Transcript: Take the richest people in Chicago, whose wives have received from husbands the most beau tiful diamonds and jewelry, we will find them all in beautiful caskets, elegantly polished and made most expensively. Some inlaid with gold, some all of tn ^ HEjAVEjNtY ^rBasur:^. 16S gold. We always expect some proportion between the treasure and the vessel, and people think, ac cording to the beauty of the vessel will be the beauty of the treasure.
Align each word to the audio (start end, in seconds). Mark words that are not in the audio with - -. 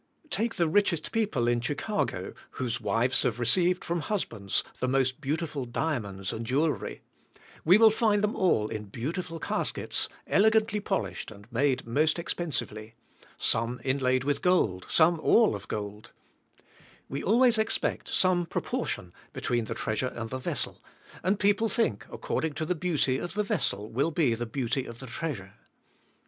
Take 0.31 0.55
the 0.55 0.67
richest 0.67 1.11
people 1.11 1.47
in 1.47 1.61
Chicago, 1.61 2.33
whose 2.53 2.81
wives 2.81 3.21
have 3.21 3.39
received 3.39 3.85
from 3.85 3.99
husbands 3.99 4.63
the 4.79 4.87
most 4.87 5.21
beau 5.21 5.35
tiful 5.35 5.67
diamonds 5.67 6.33
and 6.33 6.43
jewelry, 6.43 7.01
we 7.63 7.77
will 7.77 7.91
find 7.91 8.23
them 8.23 8.35
all 8.35 8.67
in 8.67 8.85
beautiful 8.85 9.39
caskets, 9.39 10.09
elegantly 10.25 10.79
polished 10.79 11.29
and 11.29 11.45
made 11.51 11.85
most 11.85 12.17
expensively. 12.17 12.95
Some 13.37 13.79
inlaid 13.83 14.23
with 14.23 14.41
gold, 14.41 14.87
some 14.89 15.19
all 15.19 15.53
of 15.55 15.67
tn 15.67 15.75
^ 15.75 15.77
HEjAVEjNtY 15.77 15.97
^rBasur:^. 15.97 15.99
16S 15.99 16.01
gold. 16.01 16.11
We 17.07 17.23
always 17.23 17.57
expect 17.59 18.07
some 18.07 18.47
proportion 18.47 19.13
between 19.33 19.65
the 19.65 19.75
treasure 19.75 20.07
and 20.15 20.31
the 20.31 20.39
vessel, 20.39 20.81
and 21.21 21.39
people 21.39 21.69
think, 21.69 22.07
ac 22.09 22.17
cording 22.21 22.53
to 22.53 22.65
the 22.65 22.73
beauty 22.73 23.19
of 23.19 23.35
the 23.35 23.43
vessel 23.43 23.87
will 23.91 24.09
be 24.09 24.33
the 24.33 24.47
beauty 24.47 24.87
of 24.87 24.97
the 24.97 25.05
treasure. 25.05 25.53